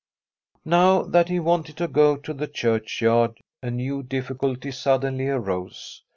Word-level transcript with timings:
Now 0.65 1.03
that 1.03 1.29
he 1.29 1.39
wanted 1.39 1.77
to 1.77 1.87
go 1.87 2.17
to 2.17 2.33
the 2.33 2.47
church 2.47 3.01
vard 3.03 3.39
a 3.61 3.69
new 3.69 4.01
di£Bculty 4.01 4.73
suddenly 4.73 5.27
arose. 5.27 6.01